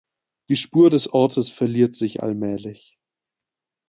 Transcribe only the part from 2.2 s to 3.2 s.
allmählich.